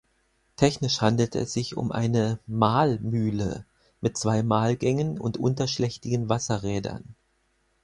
Technisch 0.55 0.99
handelte 1.01 1.37
es 1.37 1.53
sich 1.53 1.77
um 1.77 1.91
eine 1.91 2.39
"Mahlmühle" 2.47 3.65
mit 4.01 4.17
zwei 4.17 4.41
Mahlgängen 4.41 5.19
und 5.19 5.37
unterschlächtigen 5.37 6.27
Wasserrädern. 6.27 7.13